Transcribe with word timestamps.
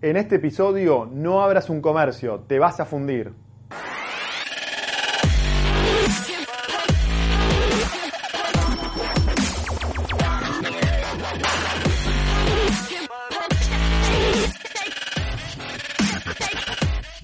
En 0.00 0.16
este 0.16 0.36
episodio 0.36 1.10
no 1.12 1.42
abras 1.42 1.68
un 1.68 1.80
comercio, 1.80 2.44
te 2.46 2.60
vas 2.60 2.78
a 2.78 2.84
fundir. 2.84 3.32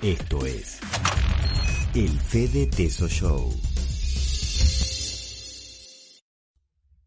Esto 0.02 0.44
es 0.44 0.80
el 1.94 2.08
Fede 2.08 2.66
Teso 2.66 3.06
Show. 3.06 3.52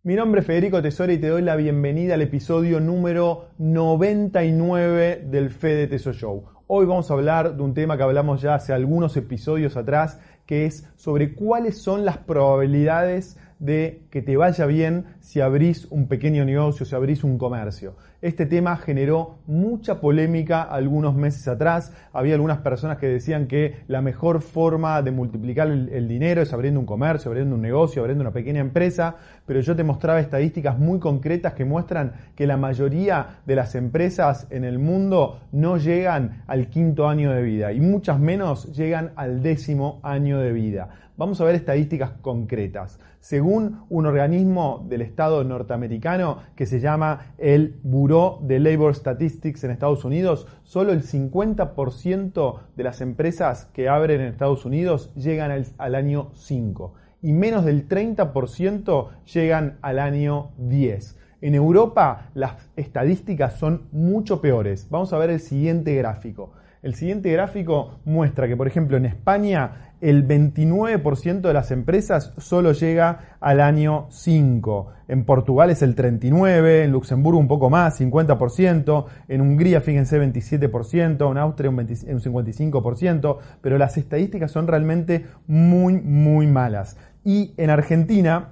Mi 0.08 0.16
nombre 0.16 0.40
es 0.40 0.48
Federico 0.48 0.82
Tesoro 0.82 1.12
y 1.12 1.18
te 1.18 1.28
doy 1.28 1.42
la 1.42 1.58
bienvenida 1.58 2.14
al 2.14 2.22
episodio 2.22 2.80
número 2.80 3.50
99 3.58 5.26
del 5.26 5.50
Fede 5.50 5.88
Teso 5.88 6.14
Show. 6.14 6.46
Hoy 6.68 6.86
vamos 6.86 7.12
a 7.12 7.14
hablar 7.14 7.58
de 7.58 7.62
un 7.62 7.74
tema 7.74 7.98
que 7.98 8.04
hablamos 8.04 8.42
ya 8.42 8.56
hace 8.56 8.72
algunos 8.72 9.18
episodios 9.18 9.76
atrás, 9.76 10.22
que 10.46 10.66
es 10.66 10.90
sobre 10.96 11.36
cuáles 11.36 11.80
son 11.80 12.06
las 12.06 12.20
probabilidades 12.20 13.38
de 13.60 14.04
que 14.12 14.22
te 14.22 14.38
vaya 14.38 14.66
bien 14.66 15.06
si 15.20 15.42
abrís 15.42 15.88
un 15.90 16.08
pequeño 16.08 16.46
negocio, 16.46 16.86
si 16.86 16.96
abrís 16.96 17.24
un 17.24 17.38
comercio. 17.38 17.96
Este 18.22 18.48
tema 18.48 18.78
generó 18.78 19.40
mucha 19.46 20.00
polémica 20.02 20.64
algunos 20.64 21.16
meses 21.16 21.48
atrás. 21.48 21.94
Había 22.14 22.34
algunas 22.34 22.60
personas 22.60 22.98
que 22.98 23.08
decían 23.08 23.48
que 23.48 23.84
la 23.88 24.02
mejor 24.02 24.42
forma 24.42 25.02
de 25.04 25.12
multiplicar 25.12 25.68
el, 25.68 26.08
dinero 26.08 26.42
es 26.42 26.52
abriendo 26.52 26.80
un 26.80 26.86
comercio, 26.88 27.30
abriendo 27.30 27.56
un 27.56 27.62
negocio, 27.62 28.02
abriendo 28.02 28.24
una 28.24 28.32
pequeña 28.32 28.60
empresa, 28.60 29.18
pero 29.46 29.60
yo 29.60 29.76
te 29.76 29.84
mostraba 29.84 30.20
estadísticas 30.20 30.80
muy 30.80 31.00
concretas 31.00 31.54
que 31.54 31.66
muestran 31.66 32.14
que 32.36 32.48
la 32.48 32.58
mayoría 32.58 33.42
de 33.46 33.56
las 33.56 33.76
empresas 33.76 34.48
en 34.50 34.64
el 34.64 34.80
mundo 34.80 35.40
no 35.52 35.78
llegan 35.78 36.44
al 36.48 36.70
quinto 36.70 37.08
año 37.08 37.32
de 37.32 37.44
vida 37.44 37.72
y 37.72 37.80
muchas 37.80 38.20
menos 38.20 38.76
llegan 38.76 39.12
al 39.16 39.44
décimo 39.44 40.00
año 40.02 40.40
de 40.40 40.54
vida. 40.54 40.90
Vamos 41.18 41.42
a 41.42 41.46
ver 41.46 41.56
estadísticas 41.56 42.12
concretas. 42.22 43.00
Según 43.22 43.82
un 43.90 44.06
organismo 44.06 44.86
del 44.88 45.02
Estado 45.02 45.44
norteamericano 45.44 46.44
que 46.56 46.68
se 46.68 46.80
llama 46.80 47.34
el 47.40 47.80
Bureau 47.82 48.38
de 48.44 48.60
Labor 48.60 48.94
Statistics 48.94 49.64
en 49.64 49.72
Estados 49.72 50.06
Unidos, 50.06 50.46
solo 50.62 50.92
el 50.92 51.02
50% 51.02 52.60
de 52.76 52.84
las 52.84 53.02
empresas 53.02 53.66
que 53.74 53.90
abren 53.90 54.22
en 54.22 54.28
Estados 54.28 54.64
Unidos 54.64 55.12
llegan 55.16 55.66
al, 55.80 55.96
año 55.96 56.30
5 56.36 56.94
y 57.24 57.34
menos 57.34 57.66
del 57.66 57.90
30% 57.90 59.08
llegan 59.34 59.80
al 59.82 59.98
año 59.98 60.52
10. 60.60 61.18
En 61.42 61.56
Europa 61.56 62.30
las 62.36 62.70
estadísticas 62.76 63.56
son 63.56 63.88
mucho 63.92 64.40
peores. 64.40 64.88
Vamos 64.92 65.12
a 65.14 65.18
ver 65.18 65.32
el 65.32 65.40
siguiente 65.40 65.96
gráfico. 65.96 66.52
El 66.82 66.96
siguiente 66.96 67.32
gráfico 67.32 68.00
muestra 68.06 68.48
que, 68.48 68.56
por 68.56 68.68
ejemplo, 68.68 68.98
en 68.98 69.06
España 69.06 69.88
el 70.00 70.28
29% 70.28 71.42
de 71.42 71.54
las 71.54 71.72
empresas 71.72 72.34
solo 72.38 72.72
llega 72.72 73.38
al 73.40 73.62
año 73.62 74.06
5. 74.10 74.88
En 75.08 75.26
Portugal 75.26 75.72
es 75.72 75.82
el 75.82 75.96
39%, 75.96 76.84
en 76.84 76.92
Luxemburgo 76.92 77.40
un 77.40 77.48
poco 77.48 77.70
más, 77.70 78.00
50%, 78.00 79.06
en 79.28 79.42
Hungría 79.42 79.82
fíjense 79.82 80.22
27%, 80.22 81.32
en 81.32 81.38
Austria 81.38 81.70
un, 81.72 81.78
55%, 81.78 83.38
pero 83.62 83.78
las 83.78 83.98
estadísticas 83.98 84.52
son 84.52 84.68
realmente 84.68 85.26
muy, 85.48 85.94
muy 85.94 86.46
malas. 86.46 86.98
Y 87.24 87.54
en 87.58 87.72
Argentina 87.72 88.50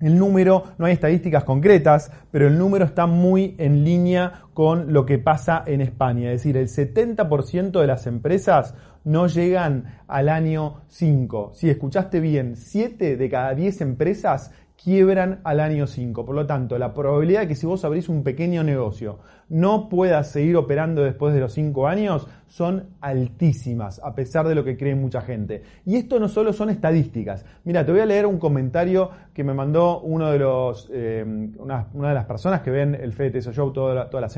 el 0.00 0.18
número, 0.18 0.64
no 0.76 0.84
hay 0.84 0.92
estadísticas 0.92 1.44
concretas, 1.44 2.10
pero 2.30 2.46
el 2.46 2.58
número 2.58 2.84
está 2.84 3.06
muy 3.06 3.54
en 3.58 3.84
línea 3.84 4.42
con 4.54 4.92
lo 4.92 5.04
que 5.04 5.18
pasa 5.18 5.62
en 5.66 5.80
España. 5.80 6.32
Es 6.32 6.42
decir, 6.42 6.56
el 6.56 6.68
70% 6.68 7.80
de 7.80 7.86
las 7.86 8.06
empresas 8.06 8.74
no 9.04 9.26
llegan 9.26 9.98
al 10.06 10.28
año 10.28 10.82
5. 10.88 11.50
Si 11.52 11.68
escuchaste 11.68 12.20
bien, 12.20 12.56
7 12.56 13.16
de 13.16 13.28
cada 13.28 13.54
10 13.54 13.82
empresas 13.82 14.52
quiebran 14.82 15.40
al 15.44 15.60
año 15.60 15.86
5. 15.86 16.24
Por 16.24 16.34
lo 16.34 16.46
tanto, 16.46 16.78
la 16.78 16.92
probabilidad 16.92 17.42
de 17.42 17.48
que 17.48 17.54
si 17.54 17.66
vos 17.66 17.84
abrís 17.84 18.08
un 18.08 18.22
pequeño 18.22 18.62
negocio 18.62 19.18
no 19.48 19.88
puedas 19.88 20.30
seguir 20.30 20.56
operando 20.56 21.02
después 21.02 21.34
de 21.34 21.40
los 21.40 21.52
5 21.52 21.86
años 21.86 22.26
son 22.46 22.90
altísimas, 23.00 24.00
a 24.02 24.14
pesar 24.14 24.46
de 24.46 24.54
lo 24.54 24.62
que 24.62 24.76
cree 24.76 24.94
mucha 24.94 25.20
gente. 25.20 25.62
Y 25.84 25.96
esto 25.96 26.20
no 26.20 26.28
solo 26.28 26.52
son 26.52 26.70
estadísticas. 26.70 27.44
Mira, 27.64 27.84
te 27.84 27.92
voy 27.92 28.00
a 28.00 28.06
leer 28.06 28.26
un 28.26 28.38
comentario 28.38 29.10
que 29.32 29.42
me 29.42 29.54
mandó 29.54 30.00
uno 30.00 30.30
de 30.30 30.38
los, 30.38 30.88
eh, 30.92 31.24
una, 31.58 31.88
de 31.92 32.14
las 32.14 32.26
personas 32.26 32.62
que 32.62 32.70
ven 32.70 32.94
el 32.94 33.14
Teso 33.14 33.52
Show 33.52 33.72
todas 33.72 34.12
las 34.12 34.36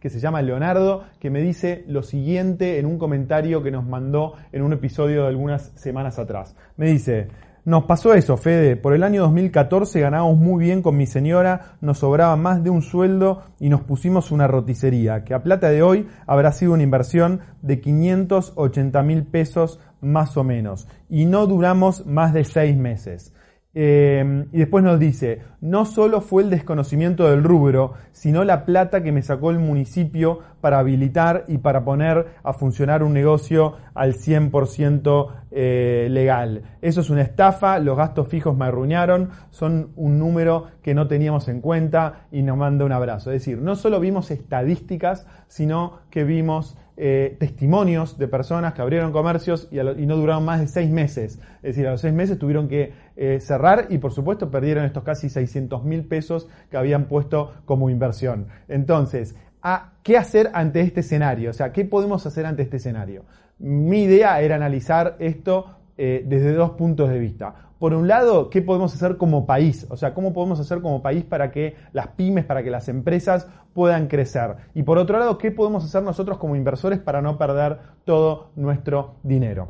que 0.00 0.10
se 0.10 0.20
llama 0.20 0.42
Leonardo, 0.42 1.04
que 1.18 1.30
me 1.30 1.40
dice 1.40 1.84
lo 1.88 2.02
siguiente 2.02 2.78
en 2.78 2.86
un 2.86 2.98
comentario 2.98 3.62
que 3.62 3.70
nos 3.70 3.86
mandó 3.86 4.34
en 4.52 4.62
un 4.62 4.72
episodio 4.72 5.22
de 5.22 5.28
algunas 5.28 5.72
semanas 5.74 6.18
atrás. 6.18 6.54
Me 6.76 6.86
dice, 6.86 7.28
nos 7.64 7.84
pasó 7.84 8.14
eso, 8.14 8.36
Fede. 8.36 8.76
Por 8.76 8.94
el 8.94 9.02
año 9.02 9.22
2014 9.22 10.00
ganábamos 10.00 10.38
muy 10.38 10.64
bien 10.64 10.80
con 10.80 10.96
mi 10.96 11.06
señora, 11.06 11.76
nos 11.80 11.98
sobraba 11.98 12.34
más 12.36 12.64
de 12.64 12.70
un 12.70 12.82
sueldo 12.82 13.42
y 13.60 13.68
nos 13.68 13.82
pusimos 13.82 14.30
una 14.30 14.46
roticería, 14.46 15.24
que 15.24 15.34
a 15.34 15.42
plata 15.42 15.68
de 15.68 15.82
hoy 15.82 16.08
habrá 16.26 16.52
sido 16.52 16.72
una 16.72 16.82
inversión 16.82 17.40
de 17.62 17.80
580 17.80 19.02
mil 19.02 19.24
pesos 19.24 19.80
más 20.00 20.36
o 20.36 20.44
menos. 20.44 20.88
Y 21.08 21.26
no 21.26 21.46
duramos 21.46 22.06
más 22.06 22.32
de 22.32 22.44
seis 22.44 22.76
meses. 22.76 23.34
Eh, 23.80 24.44
y 24.50 24.58
después 24.58 24.82
nos 24.82 24.98
dice, 24.98 25.38
no 25.60 25.84
solo 25.84 26.20
fue 26.20 26.42
el 26.42 26.50
desconocimiento 26.50 27.30
del 27.30 27.44
rubro, 27.44 27.92
sino 28.10 28.42
la 28.42 28.64
plata 28.64 29.04
que 29.04 29.12
me 29.12 29.22
sacó 29.22 29.52
el 29.52 29.60
municipio 29.60 30.40
para 30.60 30.80
habilitar 30.80 31.44
y 31.46 31.58
para 31.58 31.84
poner 31.84 32.26
a 32.42 32.52
funcionar 32.54 33.04
un 33.04 33.12
negocio 33.12 33.76
al 33.94 34.14
100% 34.14 35.28
eh, 35.52 36.08
legal. 36.10 36.62
Eso 36.82 37.02
es 37.02 37.10
una 37.10 37.22
estafa, 37.22 37.78
los 37.78 37.96
gastos 37.96 38.26
fijos 38.26 38.56
me 38.56 38.64
arruinaron, 38.64 39.30
son 39.50 39.92
un 39.94 40.18
número 40.18 40.66
que 40.82 40.92
no 40.92 41.06
teníamos 41.06 41.46
en 41.46 41.60
cuenta 41.60 42.26
y 42.32 42.42
nos 42.42 42.56
manda 42.56 42.84
un 42.84 42.90
abrazo. 42.90 43.30
Es 43.30 43.42
decir, 43.42 43.62
no 43.62 43.76
solo 43.76 44.00
vimos 44.00 44.32
estadísticas, 44.32 45.24
sino 45.46 46.00
que 46.10 46.24
vimos 46.24 46.76
eh, 47.00 47.36
testimonios 47.38 48.18
de 48.18 48.26
personas 48.26 48.74
que 48.74 48.82
abrieron 48.82 49.12
comercios 49.12 49.68
y, 49.70 49.76
no 49.76 50.16
duraron 50.16 50.44
más 50.44 50.58
de 50.58 50.66
seis 50.66 50.90
meses. 50.90 51.38
Es 51.58 51.62
decir, 51.62 51.86
a 51.86 51.92
los 51.92 52.00
seis 52.00 52.12
meses 52.12 52.40
tuvieron 52.40 52.66
que 52.66 52.92
eh, 53.14 53.38
cerrar 53.40 53.86
y 53.90 53.98
por 53.98 54.10
supuesto 54.10 54.50
perdieron 54.50 54.84
estos 54.84 55.04
casi 55.04 55.28
600 55.28 55.84
mil 55.84 56.04
pesos 56.06 56.48
que 56.68 56.76
habían 56.76 57.04
puesto 57.04 57.52
como 57.66 57.88
inversión. 57.88 58.48
Entonces, 58.66 59.36
¿a 59.62 59.92
¿qué 60.02 60.16
hacer 60.16 60.50
ante 60.54 60.80
este 60.80 61.00
escenario? 61.00 61.50
O 61.50 61.52
sea, 61.52 61.72
¿qué 61.72 61.84
podemos 61.84 62.26
hacer 62.26 62.46
ante 62.46 62.62
este 62.62 62.78
escenario? 62.78 63.24
Mi 63.60 64.02
idea 64.02 64.40
era 64.40 64.56
analizar 64.56 65.14
esto 65.20 65.77
eh, 65.98 66.24
desde 66.26 66.52
dos 66.52 66.70
puntos 66.70 67.10
de 67.10 67.18
vista 67.18 67.68
por 67.78 67.94
un 67.94 68.08
lado, 68.08 68.50
¿qué 68.50 68.60
podemos 68.60 68.92
hacer 68.94 69.16
como 69.16 69.46
país? 69.46 69.86
O 69.88 69.96
sea, 69.96 70.12
¿cómo 70.12 70.32
podemos 70.32 70.58
hacer 70.58 70.80
como 70.80 71.00
país 71.00 71.22
para 71.24 71.52
que 71.52 71.76
las 71.92 72.08
pymes, 72.08 72.44
para 72.44 72.64
que 72.64 72.70
las 72.70 72.88
empresas 72.88 73.46
puedan 73.72 74.08
crecer? 74.08 74.56
Y 74.74 74.82
por 74.82 74.98
otro 74.98 75.16
lado, 75.18 75.38
¿qué 75.38 75.52
podemos 75.52 75.84
hacer 75.84 76.02
nosotros 76.02 76.38
como 76.38 76.56
inversores 76.56 76.98
para 76.98 77.22
no 77.22 77.38
perder 77.38 77.78
todo 78.04 78.50
nuestro 78.56 79.14
dinero? 79.22 79.68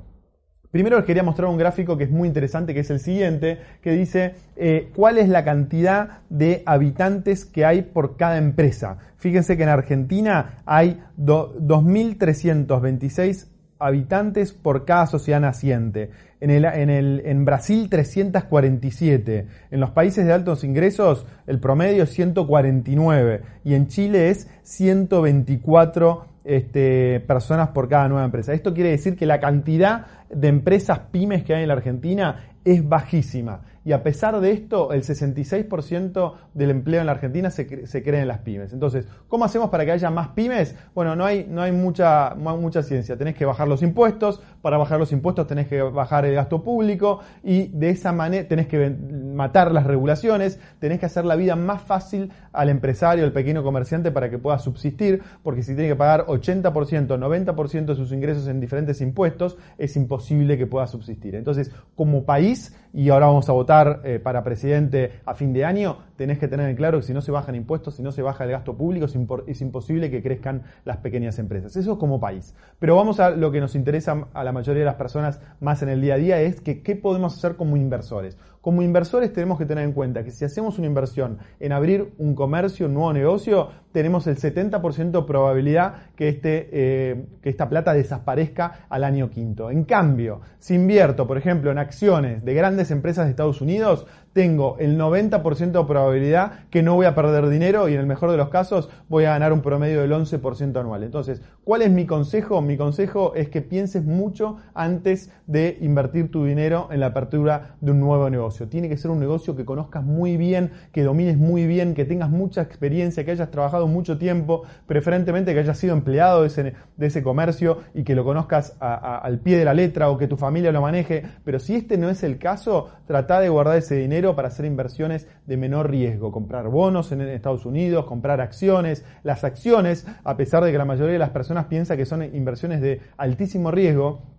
Primero 0.71 0.97
les 0.97 1.05
quería 1.07 1.23
mostrar 1.23 1.49
un 1.49 1.59
gráfico 1.59 1.99
que 1.99 2.05
es 2.05 2.11
muy 2.11 2.29
interesante, 2.29 2.75
que 2.75 2.81
es 2.81 2.91
el 2.91 3.01
siguiente, 3.01 3.59
que 3.83 3.93
dice 3.93 4.35
eh, 4.57 4.91
cuál 4.95 5.19
es 5.19 5.29
la 5.29 5.45
cantidad 5.45 6.21
de 6.29 6.63
habitantes 6.67 7.45
que 7.47 7.65
hay 7.65 7.83
por 7.83 8.17
cada 8.17 8.39
empresa. 8.39 8.99
Fíjense 9.17 9.57
que 9.57 9.63
en 9.63 9.69
Argentina 9.71 10.63
hay 10.67 11.01
2.326 11.19 13.49
habitantes 13.79 14.53
por 14.53 14.85
cada 14.85 15.07
sociedad 15.07 15.41
naciente. 15.41 16.11
En, 16.41 16.51
el, 16.51 16.65
en, 16.65 16.91
el, 16.91 17.23
en 17.25 17.45
Brasil 17.45 17.89
347. 17.91 19.47
En 19.71 19.81
los 19.81 19.91
países 19.91 20.25
de 20.25 20.33
altos 20.33 20.65
ingresos 20.65 21.27
el 21.47 21.59
promedio 21.61 22.05
es 22.05 22.11
149. 22.11 23.43
Y 23.65 23.75
en 23.75 23.89
Chile 23.89 24.31
es 24.31 24.49
124 24.63 26.27
este, 26.45 27.21
personas 27.21 27.69
por 27.69 27.89
cada 27.89 28.09
nueva 28.09 28.25
empresa. 28.25 28.53
Esto 28.53 28.73
quiere 28.73 28.91
decir 28.91 29.17
que 29.17 29.27
la 29.27 29.41
cantidad 29.41 30.07
de 30.31 30.49
empresas 30.49 31.01
pymes 31.11 31.45
que 31.45 31.55
hay 31.55 31.63
en 31.63 31.69
la 31.69 31.75
Argentina 31.75 32.55
es 32.65 32.87
bajísima. 32.89 33.63
Y 33.89 33.93
a 33.95 34.03
pesar 34.03 34.39
de 34.39 34.53
esto, 34.53 34.93
el 34.93 35.03
66% 35.03 36.35
del 36.53 36.69
empleo 36.69 37.01
en 37.01 37.07
la 37.07 37.13
Argentina 37.13 37.49
se, 37.49 37.87
se 37.87 38.03
crea 38.03 38.21
en 38.21 38.29
las 38.29 38.41
pymes. 38.41 38.75
Entonces, 38.75 39.07
¿cómo 39.29 39.47
hacemos 39.47 39.71
para 39.71 39.87
que 39.87 39.93
haya 39.93 40.11
más 40.11 40.29
pymes? 40.29 40.75
Bueno, 40.95 41.17
no 41.17 41.25
hay, 41.25 41.47
no 41.49 41.63
hay 41.63 41.73
mucha, 41.73 42.35
mucha 42.35 42.83
ciencia. 42.83 43.17
Tenés 43.17 43.35
que 43.35 43.47
bajar 43.47 43.67
los 43.67 43.81
impuestos, 43.81 44.43
Para 44.63 44.77
bajar 44.77 44.99
los 44.99 45.13
impuestos 45.13 45.47
tenés 45.47 45.69
que 45.69 45.81
bajar 45.83 46.25
el 46.25 46.35
gasto 46.35 46.63
público 46.63 47.21
y 47.43 47.69
de 47.69 47.91
esa 47.91 48.13
manera 48.13 48.47
tenés 48.49 48.67
que 48.67 48.91
matar 48.91 49.73
las 49.73 49.87
regulaciones, 49.87 50.61
tenés 50.79 50.99
que 50.99 51.07
hacer 51.07 51.25
la 51.25 51.37
vida 51.37 51.57
más 51.57 51.83
fácil 51.83 52.31
al 52.53 52.69
empresario, 52.69 53.25
al 53.25 53.33
pequeño 53.33 53.63
comerciante 53.63 54.11
para 54.11 54.31
que 54.31 54.39
pueda 54.39 54.59
subsistir, 54.59 55.23
porque 55.43 55.63
si 55.63 55.75
tiene 55.75 55.89
que 55.89 55.97
pagar 55.97 56.27
80%, 56.27 56.73
90% 56.73 57.85
de 57.85 57.95
sus 57.95 58.13
ingresos 58.13 58.49
en 58.49 58.61
diferentes 58.61 59.01
impuestos, 59.01 59.57
es 59.79 59.97
imposible 59.97 60.59
que 60.59 60.67
pueda 60.67 60.87
subsistir. 60.87 61.35
Entonces, 61.35 61.73
como 61.95 62.25
país, 62.25 62.77
y 62.93 63.11
ahora 63.11 63.27
vamos 63.27 63.49
a 63.49 63.53
votar 63.53 64.01
eh, 64.05 64.19
para 64.19 64.43
presidente 64.43 65.13
a 65.25 65.35
fin 65.35 65.53
de 65.53 65.65
año, 65.65 65.99
tenés 66.19 66.39
que 66.39 66.49
tener 66.49 66.69
en 66.69 66.77
claro 66.77 66.99
que 66.99 67.07
si 67.07 67.15
no 67.15 67.23
se 67.23 67.31
bajan 67.31 67.55
impuestos, 67.55 67.95
si 67.95 68.03
no 68.03 68.11
se 68.11 68.23
baja 68.23 68.45
el 68.45 68.51
gasto 68.51 68.77
público, 68.77 69.07
es, 69.07 69.61
imposible 69.63 70.11
que 70.11 70.21
crezcan 70.21 70.65
las 70.85 70.97
pequeñas 70.97 71.39
empresas. 71.39 71.77
Eso 71.77 71.97
como 71.97 72.19
país. 72.19 72.57
Pero 72.81 72.97
vamos 72.97 73.21
a 73.21 73.31
lo 73.31 73.53
que 73.53 73.61
nos 73.61 73.77
interesa 73.77 74.27
a 74.35 74.43
la 74.43 74.51
mayoría 74.51 74.81
de 74.81 74.87
las 74.87 74.97
personas 74.97 75.41
más 75.61 75.81
en 75.83 75.89
el 75.89 76.03
día 76.03 76.15
a 76.15 76.19
día, 76.19 76.41
es 76.41 76.61
que 76.61 76.83
qué 76.83 76.97
podemos 76.97 77.37
hacer 77.37 77.55
como 77.55 77.77
inversores. 77.77 78.37
Como 78.69 78.83
inversores 78.83 79.33
tenemos 79.33 79.57
que 79.57 79.65
tener 79.65 79.83
en 79.83 79.95
cuenta 79.95 80.23
que 80.23 80.31
si 80.31 80.45
hacemos 80.45 80.77
una 80.77 80.87
inversión 80.87 81.39
en 81.59 81.73
abrir 81.73 82.13
un 82.19 82.35
comercio, 82.35 82.85
un 82.85 82.93
nuevo 82.93 83.15
negocio, 83.15 83.71
tenemos 83.93 84.27
el 84.27 84.37
70% 84.37 85.11
de 85.11 85.23
probabilidad 85.23 85.95
que, 86.15 86.29
este, 86.29 86.69
eh, 86.71 87.25
que 87.41 87.49
esta 87.49 87.71
plata 87.71 87.95
desaparezca 87.95 88.87
al 88.91 89.05
año 89.05 89.31
quinto. 89.31 89.71
En 89.71 89.85
cambio, 89.85 90.43
si 90.59 90.75
invierto, 90.75 91.27
por 91.27 91.39
ejemplo, 91.39 91.71
en 91.71 91.79
acciones 91.79 92.45
de 92.45 92.53
grandes 92.53 92.91
empresas 92.91 93.25
de 93.25 93.31
Estados 93.31 93.63
Unidos, 93.63 94.07
tengo 94.35 94.77
el 94.79 94.99
90% 94.99 95.81
de 95.81 95.85
probabilidad 95.85 96.67
que 96.71 96.83
no 96.83 96.95
voy 96.95 97.07
a 97.07 97.15
perder 97.15 97.49
dinero 97.49 97.89
y 97.89 97.95
en 97.95 98.01
el 98.01 98.07
mejor 98.07 98.31
de 98.31 98.37
los 98.37 98.51
casos 98.51 98.89
voy 99.09 99.25
a 99.25 99.31
ganar 99.31 99.53
un 99.53 99.63
promedio 99.63 100.03
del 100.03 100.13
11% 100.13 100.79
anual. 100.79 101.03
Entonces, 101.03 101.43
¿cuál 101.65 101.83
es 101.83 101.91
mi 101.91 102.07
consejo? 102.07 102.61
Mi 102.61 102.77
consejo 102.77 103.35
es 103.35 103.49
que 103.49 103.63
pienses 103.63 104.05
mucho 104.05 104.59
antes 104.75 105.33
de 105.47 105.79
invertir 105.81 106.31
tu 106.31 106.45
dinero 106.45 106.89
en 106.93 107.01
la 107.01 107.07
apertura 107.07 107.77
de 107.81 107.91
un 107.91 108.01
nuevo 108.01 108.31
negocio. 108.31 108.58
Tiene 108.67 108.89
que 108.89 108.97
ser 108.97 109.11
un 109.11 109.21
negocio 109.21 109.55
que 109.55 109.65
conozcas 109.65 110.05
muy 110.05 110.37
bien, 110.37 110.73
que 110.93 111.03
domines 111.03 111.39
muy 111.39 111.67
bien, 111.67 111.95
que 111.95 112.05
tengas 112.05 112.31
mucha 112.31 112.63
experiencia, 112.63 113.25
que 113.25 113.31
hayas 113.31 113.51
trabajado 113.51 113.87
mucho 113.87 114.19
tiempo, 114.19 114.65
preferentemente 114.87 115.55
que 115.55 115.61
hayas 115.61 115.79
sido 115.79 115.95
empleado 115.95 116.43
de 116.43 116.75
ese, 117.07 117.23
comercio 117.23 117.79
y 117.95 118.05
que 118.05 118.15
lo 118.15 118.25
conozcas 118.25 118.77
al 118.81 119.39
pie 119.41 119.59
de 119.59 119.65
la 119.65 119.75
letra 119.75 120.11
o 120.11 120.19
que 120.19 120.27
tu 120.27 120.37
familia 120.37 120.73
lo 120.73 120.81
maneje. 120.81 121.23
Pero 121.45 121.59
si 121.59 121.77
este 121.77 121.99
no 121.99 122.11
es 122.11 122.23
el 122.23 122.39
caso, 122.39 122.91
trata 123.07 123.41
de 123.41 123.49
guardar 123.49 123.77
ese 123.77 123.97
dinero 123.97 124.35
para 124.35 124.49
hacer 124.49 124.65
inversiones 124.65 125.29
de 125.47 125.57
menor 125.57 125.91
riesgo, 125.91 126.33
comprar 126.33 126.69
bonos 126.69 127.13
en 127.13 127.21
Estados 127.21 127.67
Unidos, 127.67 128.07
comprar 128.07 128.41
acciones. 128.41 129.05
Las 129.23 129.45
acciones, 129.45 130.07
a 130.25 130.37
pesar 130.37 130.65
de 130.65 130.73
que 130.73 130.79
la 130.79 130.85
mayoría 130.85 131.13
de 131.13 131.19
las 131.19 131.31
personas 131.31 131.67
piensa 131.67 131.97
que 131.97 132.07
son 132.07 132.23
inversiones 132.23 132.81
de 132.81 133.01
altísimo 133.17 133.71
riesgo, 133.71 134.38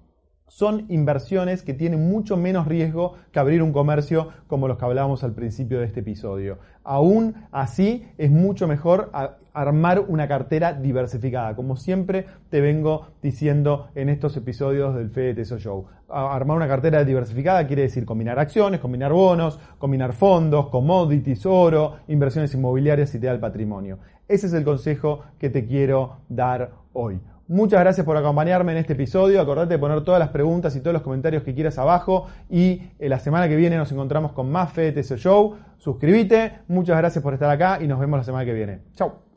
son 0.50 0.86
inversiones 0.90 1.62
que 1.64 1.74
tienen 1.74 2.10
mucho 2.10 2.36
menos 2.36 2.68
riesgo 2.68 3.14
que 3.32 3.40
abrir 3.40 3.64
un 3.64 3.72
comercio 3.72 4.30
como 4.48 4.68
los 4.68 4.78
que 4.78 4.86
hablábamos 4.86 5.24
al 5.24 5.34
principio 5.34 5.80
de 5.80 5.86
este 5.86 6.02
episodio. 6.02 6.58
Aún 6.84 7.36
así, 7.52 8.08
es 8.18 8.32
mucho 8.32 8.68
mejor 8.68 9.12
armar 9.54 10.00
una 10.08 10.28
cartera 10.28 10.74
diversificada, 10.74 11.56
como 11.56 11.76
siempre 11.76 12.26
te 12.50 12.62
vengo 12.62 13.08
diciendo 13.22 13.90
en 13.94 14.10
estos 14.10 14.36
episodios 14.38 14.96
del 14.96 15.10
Fede 15.10 15.36
Teso 15.36 15.60
Show. 15.60 15.86
Armar 16.10 16.58
una 16.58 16.68
cartera 16.68 17.04
diversificada 17.04 17.68
quiere 17.68 17.84
decir 17.84 18.06
combinar 18.06 18.40
acciones, 18.40 18.80
combinar 18.80 19.14
bonos, 19.14 19.60
combinar 19.78 20.14
fondos, 20.14 20.70
commodities, 20.70 21.46
oro, 21.46 21.98
inversiones 22.08 22.54
inmobiliarias 22.56 23.14
y 23.14 23.20
te 23.20 23.28
da 23.28 23.34
el 23.34 23.40
patrimonio. 23.40 24.00
Ese 24.28 24.48
es 24.48 24.54
el 24.54 24.64
consejo 24.64 25.22
que 25.38 25.50
te 25.50 25.66
quiero 25.66 26.18
dar 26.28 26.72
hoy. 26.94 27.20
Muchas 27.50 27.80
gracias 27.80 28.06
por 28.06 28.16
acompañarme 28.16 28.74
en 28.74 28.78
este 28.78 28.94
episodio. 28.94 29.42
Acordate 29.42 29.74
de 29.74 29.80
poner 29.80 30.04
todas 30.04 30.20
las 30.20 30.30
preguntas 30.30 30.76
y 30.76 30.82
todos 30.82 30.94
los 30.94 31.02
comentarios 31.02 31.42
que 31.42 31.56
quieras 31.56 31.80
abajo. 31.80 32.28
Y 32.48 32.84
eh, 33.00 33.10
la 33.10 33.18
semana 33.18 33.50
que 33.50 33.56
viene 33.56 33.76
nos 33.76 33.92
encontramos 33.92 34.34
con 34.34 34.52
más 34.52 34.72
Fede 34.72 35.02
Show. 35.02 35.56
Suscríbete. 35.80 36.60
Muchas 36.68 36.96
gracias 36.96 37.24
por 37.24 37.34
estar 37.34 37.50
acá 37.50 37.80
y 37.82 37.88
nos 37.88 38.00
vemos 38.00 38.20
la 38.20 38.24
semana 38.24 38.46
que 38.46 38.54
viene. 38.54 38.82
Chao. 38.94 39.29